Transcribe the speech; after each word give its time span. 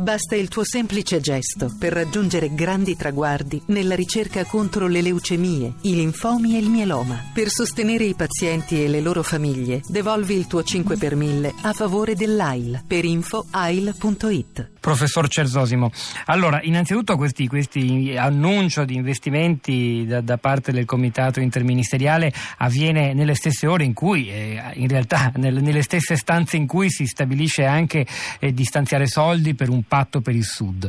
Basta 0.00 0.34
il 0.34 0.48
tuo 0.48 0.64
semplice 0.64 1.20
gesto 1.20 1.70
per 1.78 1.92
raggiungere 1.92 2.54
grandi 2.54 2.96
traguardi 2.96 3.60
nella 3.66 3.94
ricerca 3.94 4.46
contro 4.46 4.86
le 4.86 5.02
leucemie, 5.02 5.74
i 5.82 5.94
linfomi 5.94 6.56
e 6.56 6.58
il 6.58 6.70
mieloma. 6.70 7.22
Per 7.34 7.50
sostenere 7.50 8.04
i 8.04 8.14
pazienti 8.14 8.82
e 8.82 8.88
le 8.88 9.02
loro 9.02 9.22
famiglie, 9.22 9.82
devolvi 9.86 10.36
il 10.36 10.46
tuo 10.46 10.62
5 10.62 10.96
per 10.96 11.16
1000 11.16 11.52
a 11.64 11.74
favore 11.74 12.14
dell'AIL 12.14 12.82
per 12.86 13.04
info 13.04 13.44
ail.it. 13.50 14.70
Professor 14.80 15.28
Cersosimo, 15.28 15.90
allora 16.24 16.62
innanzitutto 16.62 17.16
questi, 17.16 17.46
questi 17.46 18.14
annuncio 18.16 18.86
di 18.86 18.94
investimenti 18.94 20.06
da, 20.06 20.22
da, 20.22 20.38
parte 20.38 20.72
del 20.72 20.86
comitato 20.86 21.38
interministeriale 21.38 22.32
avviene 22.56 23.12
nelle 23.12 23.34
stesse 23.34 23.66
ore 23.66 23.84
in 23.84 23.92
cui, 23.92 24.30
eh, 24.30 24.58
in 24.76 24.88
realtà 24.88 25.32
nel, 25.36 25.62
nelle 25.62 25.82
stesse 25.82 26.16
stanze 26.16 26.56
in 26.56 26.66
cui 26.66 26.90
si 26.90 27.04
stabilisce 27.04 27.66
anche 27.66 28.06
eh, 28.38 28.54
di 28.54 28.64
stanziare 28.64 29.06
soldi 29.06 29.54
per 29.54 29.68
un 29.68 29.82
patto 29.90 30.20
per 30.20 30.36
il 30.36 30.44
Sud. 30.44 30.88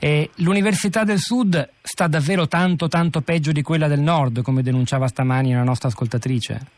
Eh, 0.00 0.30
l'Università 0.36 1.04
del 1.04 1.18
Sud 1.18 1.68
sta 1.82 2.06
davvero 2.06 2.48
tanto 2.48 2.88
tanto 2.88 3.20
peggio 3.20 3.52
di 3.52 3.60
quella 3.60 3.88
del 3.88 4.00
Nord, 4.00 4.40
come 4.40 4.62
denunciava 4.62 5.06
stamani 5.06 5.52
una 5.52 5.64
nostra 5.64 5.88
ascoltatrice? 5.88 6.76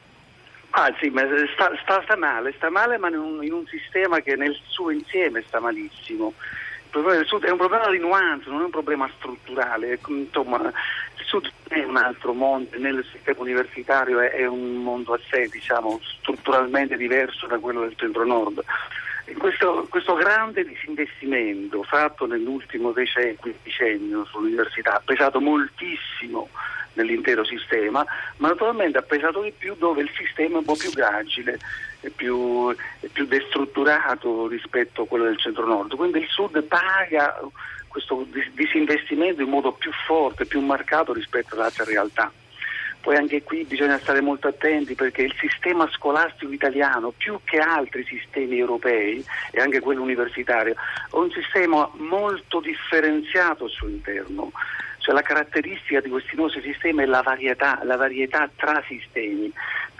Ah 0.71 0.93
sì, 1.01 1.11
ma 1.11 1.23
sta, 1.55 1.71
sta, 1.83 2.03
sta 2.03 2.17
male, 2.17 2.53
sta 2.57 2.71
male 2.71 2.99
ma 2.99 3.09
in 3.09 3.19
un, 3.19 3.45
in 3.45 3.53
un, 3.53 3.67
sistema 3.67 4.19
che 4.21 4.35
nel 4.35 4.57
suo 4.67 4.91
insieme 4.91 5.45
sta 5.47 5.61
malissimo. 5.61 6.35
Il 6.37 6.91
problema 6.91 7.19
del 7.19 7.27
Sud 7.27 7.45
è 7.45 7.51
un 7.51 7.57
problema 7.57 7.89
di 7.89 7.99
nuance, 7.99 8.51
non 8.51 8.63
è 8.63 8.65
un 8.65 8.71
problema 8.71 9.09
strutturale. 9.17 10.01
Insomma, 10.09 10.59
il 10.61 11.25
Sud 11.25 11.49
è 11.69 11.85
un 11.85 11.97
altro 11.97 12.33
mondo, 12.33 12.77
nel 12.79 13.05
sistema 13.13 13.43
universitario 13.43 14.19
è, 14.19 14.31
è 14.31 14.47
un 14.47 14.83
mondo 14.83 15.13
a 15.13 15.21
sé, 15.31 15.49
diciamo, 15.49 16.01
strutturalmente 16.19 16.97
diverso 16.97 17.47
da 17.47 17.59
quello 17.59 17.83
del 17.83 17.95
centro-nord. 17.97 18.65
Questo, 19.39 19.87
questo, 19.89 20.15
grande 20.15 20.65
disinvestimento 20.65 21.83
fatto 21.83 22.27
nell'ultimo 22.27 22.93
decennio 22.93 24.25
sull'università 24.25 24.97
ha 24.97 25.03
pesato 25.05 25.41
moltissimo 25.41 26.49
nell'intero 26.95 27.45
sistema, 27.45 28.05
ma 28.39 28.49
naturalmente 28.49 28.99
ha 28.99 29.03
pesato 29.03 29.43
di 29.43 29.53
più 29.57 29.75
dove 29.77 30.03
il 30.03 30.11
sistema 30.17 30.57
è 30.57 30.59
un 30.59 30.65
po' 30.65 30.75
più 30.75 30.91
agile, 31.03 31.59
è 32.01 32.09
più, 32.09 32.75
è 32.75 33.07
più 33.07 33.27
destrutturato 33.27 34.49
rispetto 34.49 35.03
a 35.03 35.07
quello 35.07 35.25
del 35.25 35.39
centro-nord. 35.39 35.95
Quindi 35.95 36.19
il 36.19 36.29
sud 36.29 36.63
paga 36.65 37.41
questo 37.89 38.27
disinvestimento 38.53 39.43
in 39.43 39.49
modo 39.49 39.73
più 39.73 39.91
forte, 40.07 40.47
più 40.47 40.61
marcato 40.61 41.13
rispetto 41.13 41.55
ad 41.55 41.63
altre 41.63 41.85
realtà. 41.85 42.31
Poi 43.01 43.17
anche 43.17 43.43
qui 43.43 43.65
bisogna 43.65 43.99
stare 44.01 44.21
molto 44.21 44.49
attenti 44.49 44.95
perché 44.95 45.23
il 45.23 45.35
sistema 45.39 45.89
scolastico 45.91 46.53
italiano, 46.53 47.13
più 47.17 47.41
che 47.45 47.59
altri 47.59 48.05
sistemi 48.05 48.59
europei 48.59 49.25
e 49.53 49.61
anche 49.61 49.81
quello 49.81 50.03
universitario, 50.03 50.75
è 50.75 51.17
un 51.17 51.31
sistema 51.31 51.91
molto 51.95 52.61
differenziato 52.61 53.65
al 53.65 53.71
suo 53.71 53.89
interno. 53.89 54.53
Cioè 55.01 55.15
la 55.15 55.23
caratteristica 55.23 56.01
di 56.01 56.11
questi 56.11 56.37
nostri 56.37 56.61
sistemi 56.63 57.03
è 57.03 57.07
la 57.07 57.23
varietà, 57.23 57.81
la 57.85 57.97
varietà 57.97 58.49
tra 58.55 58.83
sistemi, 58.87 59.53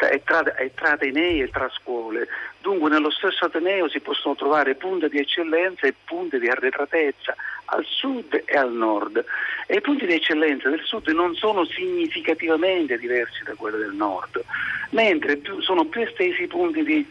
e 0.09 0.23
tra, 0.25 0.43
tra 0.75 0.93
atenei 0.93 1.43
e 1.43 1.51
tra 1.51 1.69
scuole. 1.71 2.29
Dunque 2.61 2.91
nello 2.91 3.11
stesso 3.11 3.47
ateneo 3.47 3.89
si 3.89 4.01
possono 4.01 4.35
trovare 4.35 4.75
punte 4.75 5.09
di 5.09 5.19
eccellenza 5.19 5.87
e 5.87 5.95
punte 6.05 6.39
di 6.39 6.49
arretratezza 6.49 7.35
al 7.67 7.85
sud 7.85 8.43
e 8.45 8.57
al 8.57 8.73
nord. 8.73 9.25
E 9.67 9.77
i 9.77 9.81
punti 9.81 10.07
di 10.07 10.15
eccellenza 10.15 10.69
del 10.69 10.83
sud 10.85 11.09
non 11.09 11.35
sono 11.35 11.65
significativamente 11.65 12.99
diversi 12.99 13.43
da 13.45 13.55
quelli 13.55 13.79
del 13.79 13.95
nord, 13.95 14.43
mentre 14.91 15.41
sono 15.61 15.85
più 15.87 16.03
estesi 16.03 16.43
i 16.43 16.49
punti 16.49 16.83
di 16.83 17.07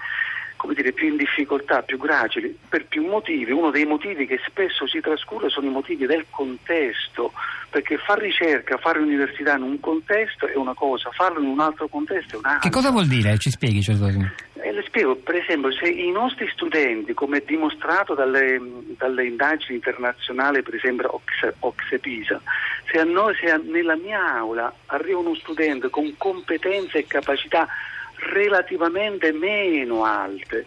come 0.60 0.74
dire, 0.74 0.92
più 0.92 1.08
in 1.08 1.16
difficoltà, 1.16 1.84
più 1.84 1.98
gracili, 1.98 2.54
per 2.68 2.86
più 2.86 3.08
motivi. 3.08 3.54
Uno 3.54 3.72
dei 3.72 3.86
motivi 3.86 4.28
che 4.28 4.42
spesso 4.46 4.86
si 4.88 5.00
trascura 5.00 5.48
sono 5.48 5.68
i 5.68 5.70
motivi 5.70 6.06
del 6.06 6.26
contesto, 6.30 7.32
perché 7.70 7.98
fare 7.98 8.24
ricerca, 8.24 8.76
fare 8.76 9.00
università 9.00 9.56
in 9.56 9.64
un 9.64 9.80
contesto 9.80 10.48
è 10.48 10.58
una 10.58 10.74
cosa, 10.74 11.12
farlo 11.12 11.40
in 11.40 11.48
un 11.48 11.62
altro 11.62 11.88
contesto 11.88 12.36
è 12.36 12.40
un'altra. 12.40 12.60
Che 12.60 12.76
cosa 12.76 12.92
vuol 12.92 13.08
dire? 13.08 13.38
Ci 13.38 13.52
spieghi, 13.52 13.82
Cesare? 13.82 14.36
Eh, 14.56 14.74
le 14.74 14.84
spiego, 14.86 15.16
per 15.16 15.36
esempio, 15.36 15.72
se 15.72 15.88
i 15.88 16.12
nostri 16.12 16.50
studenti, 16.52 17.14
come 17.14 17.42
dimostrato 17.46 18.14
dalle, 18.14 18.60
dalle 18.98 19.26
indagini 19.28 19.76
internazionali, 19.76 20.62
per 20.62 20.76
esempio 20.76 21.16
Ox, 21.16 21.54
Oxepisa, 21.60 22.42
se, 22.92 23.00
a 23.00 23.06
noi, 23.06 23.34
se 23.40 23.50
a, 23.50 23.58
nella 23.64 23.96
mia 23.96 24.36
aula 24.36 24.74
arriva 24.88 25.20
uno 25.20 25.36
studente 25.36 25.90
con 25.90 26.14
competenze 26.18 26.98
e 26.98 27.08
capacità 27.08 27.66
relativamente 28.20 29.32
meno 29.32 30.04
alte, 30.04 30.66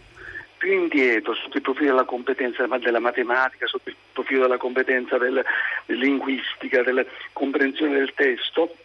più 0.56 0.72
indietro 0.72 1.34
sotto 1.34 1.56
il 1.56 1.62
profilo 1.62 1.90
della 1.90 2.04
competenza 2.04 2.66
della 2.66 3.00
matematica, 3.00 3.66
sotto 3.66 3.88
il 3.88 3.96
profilo 4.12 4.42
della 4.42 4.58
competenza 4.58 5.18
del, 5.18 5.44
del 5.86 5.98
linguistica, 5.98 6.82
della 6.82 7.04
comprensione 7.32 7.98
del 7.98 8.12
testo, 8.14 8.76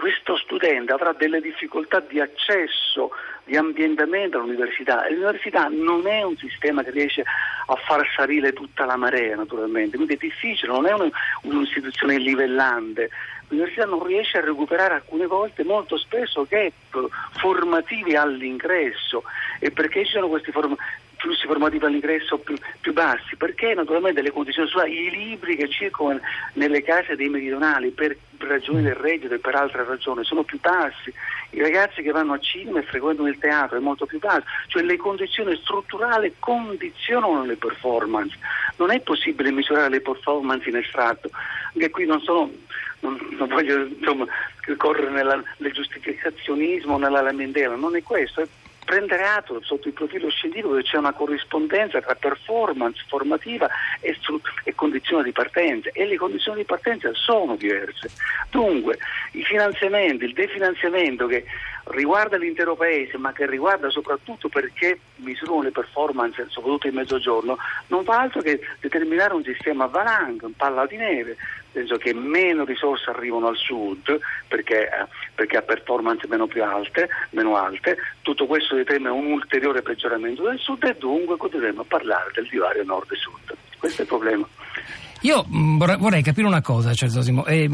questo 0.00 0.38
studente 0.38 0.94
avrà 0.94 1.12
delle 1.12 1.42
difficoltà 1.42 2.00
di 2.00 2.20
accesso, 2.20 3.10
di 3.44 3.54
ambientamento 3.54 4.38
all'università. 4.38 5.06
L'università 5.10 5.68
non 5.68 6.06
è 6.06 6.22
un 6.22 6.38
sistema 6.38 6.82
che 6.82 6.90
riesce 6.90 7.22
a 7.22 7.74
far 7.76 8.08
salire 8.16 8.54
tutta 8.54 8.86
la 8.86 8.96
marea 8.96 9.36
naturalmente, 9.36 9.96
quindi 9.96 10.14
è 10.14 10.16
difficile, 10.16 10.72
non 10.72 10.86
è 10.86 10.94
un'istituzione 11.42 12.16
livellante, 12.16 13.10
l'università 13.48 13.84
non 13.84 14.02
riesce 14.02 14.38
a 14.38 14.40
recuperare 14.40 14.94
alcune 14.94 15.26
volte 15.26 15.64
molto 15.64 15.98
spesso 15.98 16.46
gap 16.48 17.10
formativi 17.32 18.16
all'ingresso. 18.16 19.24
E 19.58 19.70
perché 19.70 20.06
ci 20.06 20.12
sono 20.12 20.28
questi 20.28 20.50
form- 20.50 20.78
flussi 21.20 21.46
formativi 21.46 21.84
all'ingresso 21.84 22.38
più, 22.38 22.56
più, 22.80 22.92
bassi, 22.92 23.36
perché 23.36 23.74
naturalmente 23.74 24.22
le 24.22 24.32
condizioni 24.32 24.68
sociali, 24.68 25.06
i 25.06 25.10
libri 25.10 25.56
che 25.56 25.68
circolano 25.68 26.20
nelle 26.54 26.82
case 26.82 27.14
dei 27.14 27.28
meridionali 27.28 27.90
per 27.90 28.16
ragioni 28.38 28.82
del 28.82 28.94
reddito 28.94 29.34
e 29.34 29.38
per 29.38 29.54
altre 29.54 29.84
ragioni 29.84 30.24
sono 30.24 30.42
più 30.42 30.58
bassi, 30.60 31.12
i 31.50 31.60
ragazzi 31.60 32.02
che 32.02 32.10
vanno 32.10 32.32
a 32.32 32.38
cinema 32.38 32.78
e 32.78 32.84
frequentano 32.84 33.28
il 33.28 33.38
teatro 33.38 33.76
è 33.76 33.80
molto 33.80 34.06
più 34.06 34.18
basso, 34.18 34.44
cioè 34.68 34.82
le 34.82 34.96
condizioni 34.96 35.54
strutturali 35.56 36.34
condizionano 36.38 37.44
le 37.44 37.56
performance, 37.56 38.36
non 38.76 38.90
è 38.90 39.00
possibile 39.00 39.52
misurare 39.52 39.90
le 39.90 40.00
performance 40.00 40.68
in 40.68 40.76
estratto, 40.76 41.30
anche 41.74 41.90
qui 41.90 42.06
non 42.06 42.20
sono 42.20 42.50
non, 43.00 43.18
non 43.38 43.48
voglio 43.48 43.86
insomma, 43.86 44.26
correre 44.76 45.10
nella, 45.10 45.42
nel 45.58 45.72
giustificazionismo, 45.72 46.98
nella 46.98 47.22
lamentela, 47.22 47.74
non 47.74 47.96
è 47.96 48.02
questo, 48.02 48.42
è 48.42 48.48
prendere 48.90 49.22
atto 49.22 49.60
sotto 49.62 49.86
il 49.86 49.94
profilo 49.94 50.28
scientifico 50.30 50.74
che 50.74 50.82
c'è 50.82 50.96
una 50.96 51.12
corrispondenza 51.12 52.00
tra 52.00 52.16
performance 52.16 53.04
formativa 53.06 53.68
e, 54.00 54.16
stru- 54.18 54.42
e, 54.64 54.74
condizioni 54.74 55.24
di 55.24 55.32
partenza 55.32 55.90
e 55.92 56.06
le 56.06 56.16
condizioni 56.16 56.58
di 56.58 56.64
partenza 56.64 57.10
sono 57.14 57.56
diverse. 57.56 58.10
Dunque 58.50 58.98
i 59.32 59.44
finanziamenti, 59.44 60.24
il 60.24 60.32
definanziamento 60.32 61.26
che 61.26 61.44
riguarda 61.84 62.36
l'intero 62.36 62.76
paese 62.76 63.16
ma 63.16 63.32
che 63.32 63.46
riguarda 63.46 63.90
soprattutto 63.90 64.48
perché 64.48 64.98
misurano 65.16 65.62
le 65.62 65.70
performance 65.70 66.46
soprattutto 66.48 66.86
in 66.86 66.94
mezzogiorno 66.94 67.58
non 67.88 68.04
fa 68.04 68.20
altro 68.20 68.42
che 68.42 68.60
determinare 68.80 69.34
un 69.34 69.42
sistema 69.42 69.86
valanga, 69.86 70.46
un 70.46 70.54
palla 70.54 70.86
di 70.86 70.96
neve 70.96 71.36
penso 71.72 71.96
che 71.96 72.12
meno 72.12 72.64
risorse 72.64 73.10
arrivano 73.10 73.48
al 73.48 73.56
sud 73.56 74.18
perché, 74.48 74.88
eh, 74.88 75.06
perché, 75.34 75.56
ha 75.56 75.62
performance 75.62 76.26
meno, 76.28 76.48
alte, 76.62 77.08
meno 77.30 77.56
alte, 77.56 77.96
tutto 78.22 78.46
questo 78.46 78.74
determina 78.74 79.12
un 79.12 79.32
ulteriore 79.32 79.82
peggioramento 79.82 80.42
del 80.42 80.58
sud 80.58 80.82
e 80.84 80.96
dunque 80.98 81.36
continueremo 81.36 81.82
a 81.82 81.86
parlare 81.86 82.30
del 82.34 82.48
divario 82.48 82.84
nord 82.84 83.12
e 83.12 83.16
sud. 83.16 83.56
Questo 83.80 84.02
è 84.02 84.04
il 84.04 84.08
problema. 84.08 84.46
Io 85.22 85.44
mm, 85.46 85.76
vorrei 85.98 86.22
capire 86.22 86.46
una 86.46 86.62
cosa, 86.62 86.94
Cersosimo, 86.94 87.44
è, 87.44 87.68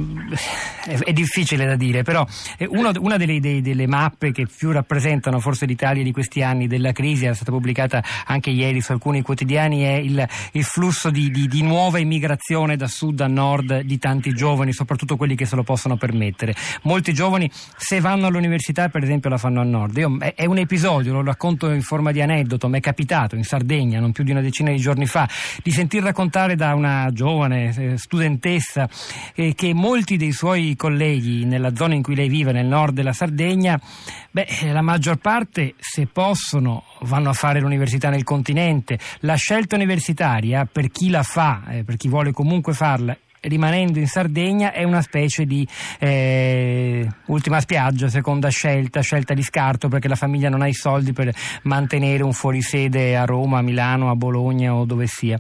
è, 0.84 0.98
è, 0.98 1.12
difficile 1.12 1.64
da 1.64 1.76
dire, 1.76 2.02
però 2.02 2.26
uno, 2.70 2.90
una 2.98 3.16
delle, 3.16 3.38
dei, 3.38 3.60
delle, 3.60 3.86
mappe 3.86 4.32
che 4.32 4.46
più 4.46 4.72
rappresentano 4.72 5.38
forse 5.38 5.64
l'Italia 5.64 6.02
di 6.02 6.10
questi 6.10 6.42
anni 6.42 6.66
della 6.66 6.90
crisi, 6.90 7.26
è 7.26 7.34
stata 7.34 7.52
pubblicata 7.52 8.02
anche 8.26 8.50
ieri 8.50 8.80
su 8.80 8.90
alcuni 8.90 9.22
quotidiani, 9.22 9.82
è 9.82 9.92
il, 9.92 10.26
il 10.52 10.64
flusso 10.64 11.10
di, 11.10 11.30
di, 11.30 11.46
di, 11.46 11.62
nuova 11.62 11.98
immigrazione 11.98 12.76
da 12.76 12.88
sud 12.88 13.20
a 13.20 13.28
nord 13.28 13.82
di 13.82 13.98
tanti 13.98 14.32
giovani, 14.34 14.72
soprattutto 14.72 15.16
quelli 15.16 15.36
che 15.36 15.46
se 15.46 15.54
lo 15.54 15.62
possono 15.62 15.96
permettere. 15.96 16.52
Molti 16.82 17.14
giovani 17.14 17.48
se 17.76 18.00
vanno 18.00 18.26
all'università 18.26 18.88
per 18.88 19.04
esempio 19.04 19.30
la 19.30 19.38
fanno 19.38 19.60
a 19.60 19.64
nord. 19.64 19.96
Io, 19.98 20.16
è, 20.18 20.34
è 20.34 20.46
un 20.46 20.58
episodio, 20.58 21.12
lo 21.12 21.22
racconto 21.22 21.70
in 21.70 21.82
forma 21.82 22.10
di 22.10 22.20
aneddoto, 22.20 22.68
mi 22.68 22.78
è 22.78 22.80
capitato 22.80 23.36
in 23.36 23.44
Sardegna 23.44 24.00
non 24.00 24.10
più 24.10 24.24
di 24.24 24.32
una 24.32 24.40
decina 24.40 24.72
di 24.72 24.78
giorni 24.78 25.06
fa 25.06 25.28
di 25.62 25.70
sentir 25.70 26.02
raccontare 26.02 26.56
da 26.56 26.74
una 26.74 27.08
giovane 27.12 27.34
giovane 27.36 27.74
eh, 27.76 27.98
studentessa 27.98 28.88
eh, 29.34 29.54
che 29.54 29.74
molti 29.74 30.16
dei 30.16 30.32
suoi 30.32 30.74
colleghi 30.74 31.44
nella 31.44 31.74
zona 31.74 31.94
in 31.94 32.02
cui 32.02 32.14
lei 32.14 32.28
vive, 32.28 32.52
nel 32.52 32.66
nord 32.66 32.94
della 32.94 33.12
Sardegna, 33.12 33.78
beh, 34.30 34.72
la 34.72 34.80
maggior 34.80 35.16
parte, 35.16 35.74
se 35.78 36.06
possono, 36.06 36.84
vanno 37.02 37.28
a 37.28 37.34
fare 37.34 37.60
l'università 37.60 38.08
nel 38.08 38.24
continente. 38.24 38.98
La 39.20 39.34
scelta 39.34 39.76
universitaria, 39.76 40.66
per 40.70 40.90
chi 40.90 41.10
la 41.10 41.22
fa, 41.22 41.64
eh, 41.68 41.84
per 41.84 41.96
chi 41.96 42.08
vuole 42.08 42.32
comunque 42.32 42.72
farla, 42.72 43.16
rimanendo 43.46 43.98
in 43.98 44.06
Sardegna 44.06 44.72
è 44.72 44.84
una 44.84 45.02
specie 45.02 45.44
di 45.44 45.66
eh, 45.98 47.08
ultima 47.26 47.60
spiaggia, 47.60 48.08
seconda 48.08 48.48
scelta, 48.48 49.00
scelta 49.00 49.34
di 49.34 49.42
scarto 49.42 49.88
perché 49.88 50.08
la 50.08 50.14
famiglia 50.14 50.48
non 50.48 50.62
ha 50.62 50.68
i 50.68 50.74
soldi 50.74 51.12
per 51.12 51.34
mantenere 51.62 52.22
un 52.22 52.32
fuorisede 52.32 53.16
a 53.16 53.24
Roma, 53.24 53.58
a 53.58 53.62
Milano, 53.62 54.10
a 54.10 54.16
Bologna 54.16 54.74
o 54.74 54.84
dove 54.84 55.06
sia. 55.06 55.38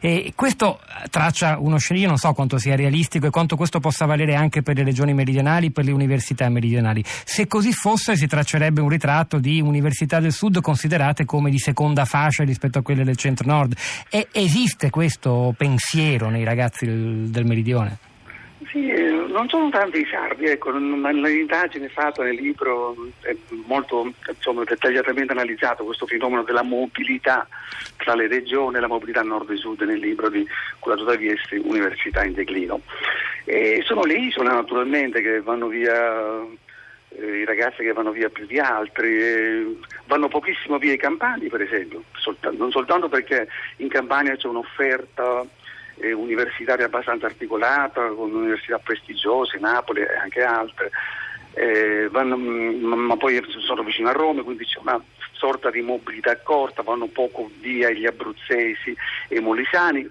E 0.00 0.32
questo 0.34 0.80
traccia 1.10 1.58
uno 1.58 1.78
scenario, 1.78 2.08
non 2.08 2.18
so 2.18 2.32
quanto 2.32 2.58
sia 2.58 2.76
realistico 2.76 3.26
e 3.26 3.30
quanto 3.30 3.56
questo 3.56 3.80
possa 3.80 4.06
valere 4.06 4.34
anche 4.34 4.62
per 4.62 4.76
le 4.76 4.84
regioni 4.84 5.14
meridionali, 5.14 5.70
per 5.70 5.84
le 5.84 5.92
università 5.92 6.48
meridionali. 6.48 7.02
Se 7.24 7.46
così 7.46 7.72
fosse 7.72 8.16
si 8.16 8.26
traccerebbe 8.26 8.80
un 8.80 8.88
ritratto 8.88 9.38
di 9.38 9.60
università 9.60 10.20
del 10.20 10.32
sud 10.32 10.60
considerate 10.60 11.24
come 11.24 11.50
di 11.50 11.58
seconda 11.58 12.04
fascia 12.04 12.44
rispetto 12.44 12.78
a 12.78 12.82
quelle 12.82 13.04
del 13.04 13.16
centro-nord. 13.16 13.76
E 14.10 14.28
esiste 14.32 14.90
questo 14.90 15.54
pensiero 15.56 16.28
nei 16.28 16.44
ragazzi 16.44 16.86
del, 16.86 17.28
del 17.30 17.43
meridione? 17.44 17.98
Sì, 18.70 18.90
non 19.28 19.48
sono 19.48 19.68
tanti 19.68 20.00
i 20.00 20.06
sardi, 20.10 20.46
ecco, 20.46 20.70
l'indagine 20.70 21.88
fatta 21.88 22.22
nel 22.22 22.36
libro 22.36 22.96
è 23.20 23.36
molto 23.66 24.12
insomma, 24.26 24.64
dettagliatamente 24.64 25.32
analizzato 25.32 25.84
questo 25.84 26.06
fenomeno 26.06 26.42
della 26.42 26.62
mobilità 26.62 27.46
tra 27.96 28.14
le 28.14 28.26
regioni, 28.26 28.80
la 28.80 28.88
mobilità 28.88 29.22
nord 29.22 29.50
e 29.50 29.56
sud 29.56 29.82
nel 29.82 29.98
libro 29.98 30.28
di 30.28 30.46
curato 30.78 31.04
da 31.04 31.14
Viesti, 31.14 31.60
Università 31.62 32.24
in 32.24 32.32
declino. 32.32 32.80
E 33.44 33.82
sono 33.84 34.02
le 34.04 34.14
isole 34.14 34.48
naturalmente 34.48 35.20
che 35.20 35.40
vanno 35.40 35.68
via 35.68 36.40
eh, 37.10 37.38
i 37.40 37.44
ragazzi 37.44 37.82
che 37.82 37.92
vanno 37.92 38.12
via 38.12 38.28
più 38.28 38.46
di 38.46 38.58
altri, 38.58 39.22
eh, 39.22 39.76
vanno 40.06 40.28
pochissimo 40.28 40.78
via 40.78 40.92
i 40.92 40.98
campani 40.98 41.48
per 41.48 41.60
esempio, 41.60 42.02
soltanto, 42.16 42.58
non 42.58 42.70
soltanto 42.70 43.08
perché 43.08 43.46
in 43.76 43.88
Campania 43.88 44.36
c'è 44.36 44.48
un'offerta 44.48 45.44
eh, 45.96 46.12
universitaria 46.12 46.86
abbastanza 46.86 47.26
articolata, 47.26 48.08
con 48.08 48.32
università 48.32 48.78
prestigiose, 48.78 49.58
Napoli 49.58 50.00
e 50.02 50.16
anche 50.16 50.42
altre, 50.42 50.90
eh, 51.54 52.08
vanno, 52.10 52.36
ma, 52.36 52.96
ma 52.96 53.16
poi 53.16 53.40
sono 53.66 53.82
vicino 53.82 54.08
a 54.08 54.12
Roma, 54.12 54.42
quindi 54.42 54.64
c'è 54.64 54.78
una 54.80 55.02
sorta 55.32 55.70
di 55.70 55.80
mobilità 55.80 56.36
corta, 56.38 56.82
vanno 56.82 57.06
poco 57.06 57.50
via 57.60 57.90
gli 57.90 58.06
abruzzesi 58.06 58.96
e 59.28 59.36
i 59.36 59.40
molisani, 59.40 60.08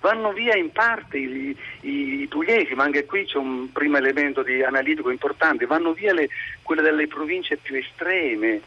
vanno 0.00 0.32
via 0.32 0.54
in 0.56 0.70
parte 0.70 1.18
i, 1.18 1.56
i, 1.80 2.26
pugliesi, 2.28 2.74
ma 2.74 2.84
anche 2.84 3.04
qui 3.04 3.24
c'è 3.24 3.38
un 3.38 3.72
primo 3.72 3.96
elemento 3.96 4.44
analitico 4.64 5.10
importante, 5.10 5.66
vanno 5.66 5.92
via 5.92 6.12
le, 6.12 6.28
quelle 6.62 6.82
delle 6.82 7.06
province 7.06 7.56
più 7.56 7.76
estreme. 7.76 8.60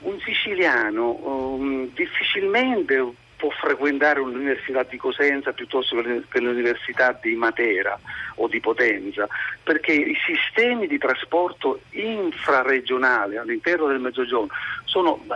Un 0.00 0.18
siciliano 0.18 1.10
um, 1.22 1.88
difficilmente 1.94 2.96
può 3.42 3.50
frequentare 3.50 4.20
l'università 4.20 4.84
di 4.84 4.96
Cosenza 4.96 5.52
piuttosto 5.52 6.00
che 6.00 6.38
l'università 6.38 7.18
di 7.20 7.34
Matera 7.34 7.98
o 8.36 8.46
di 8.46 8.60
Potenza, 8.60 9.26
perché 9.64 9.92
i 9.94 10.16
sistemi 10.24 10.86
di 10.86 10.96
trasporto 10.96 11.80
infraregionale 11.90 13.38
all'interno 13.38 13.88
del 13.88 13.98
Mezzogiorno 13.98 14.46
sono, 14.84 15.26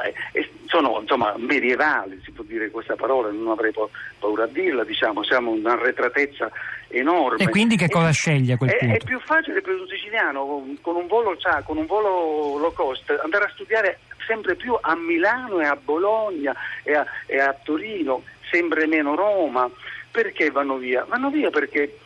sono 0.67 1.00
insomma, 1.00 1.35
medievali, 1.37 2.20
si 2.23 2.31
può 2.31 2.44
dire 2.44 2.70
questa 2.70 2.94
parola, 2.94 3.29
non 3.32 3.49
avrei 3.49 3.73
paura 4.20 4.44
a 4.44 4.47
dirla, 4.47 4.85
diciamo, 4.85 5.25
siamo 5.25 5.50
un'arretratezza 5.50 6.49
enorme. 6.87 7.43
E 7.43 7.49
quindi 7.49 7.76
che 7.76 7.88
cosa 7.88 8.11
e, 8.11 8.12
sceglie 8.12 8.53
a 8.53 8.56
quel 8.56 8.70
è, 8.70 8.79
punto? 8.79 8.94
È 8.94 8.99
più 9.05 9.19
facile 9.19 9.61
per 9.62 9.75
un 9.75 9.88
siciliano 9.88 10.64
con 10.81 10.94
un 10.94 11.08
volo, 11.08 11.37
con 11.64 11.76
un 11.76 11.87
volo 11.87 12.56
low 12.56 12.73
cost 12.73 13.11
andare 13.20 13.47
a 13.47 13.50
studiare 13.53 13.99
sempre 14.26 14.55
più 14.55 14.76
a 14.81 14.94
Milano 14.96 15.61
e 15.61 15.64
a 15.64 15.76
Bologna 15.76 16.55
e 16.82 16.94
a, 16.94 17.06
e 17.26 17.38
a 17.38 17.55
Torino, 17.62 18.23
sempre 18.50 18.87
meno 18.87 19.14
Roma. 19.14 19.70
Perché 20.11 20.50
vanno 20.50 20.76
via? 20.76 21.05
Vanno 21.05 21.31
via 21.31 21.50
perché 21.50 21.99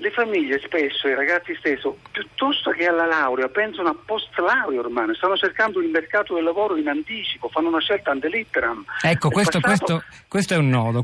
le 0.00 0.10
famiglie 0.10 0.58
spesso, 0.60 1.08
i 1.08 1.14
ragazzi 1.14 1.54
stesso, 1.56 1.98
piuttosto 2.10 2.70
che 2.70 2.86
alla 2.86 3.04
laurea, 3.04 3.48
pensano 3.48 3.90
a 3.90 3.96
post 4.02 4.36
laurea 4.38 4.80
ormai, 4.80 5.14
stanno 5.14 5.36
cercando 5.36 5.80
il 5.80 5.90
mercato 5.90 6.34
del 6.34 6.44
lavoro 6.44 6.76
in 6.76 6.88
anticipo, 6.88 7.48
fanno 7.48 7.68
una 7.68 7.80
scelta 7.80 8.10
ante 8.10 8.28
litteram. 8.28 8.82
Ecco, 9.02 9.28
questo, 9.28 9.60
passato... 9.60 9.96
questo, 9.96 10.26
questo 10.26 10.54
è 10.54 10.56
un 10.56 10.70
nodo. 10.70 10.98